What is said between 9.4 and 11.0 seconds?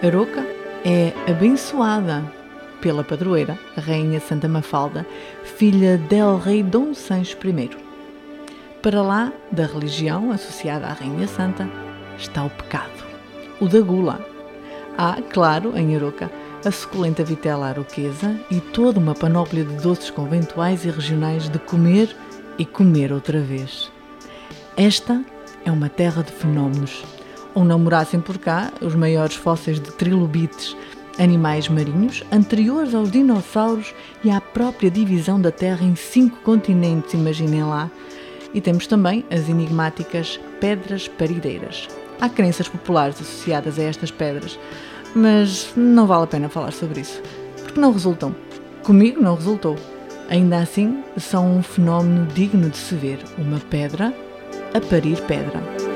da religião associada à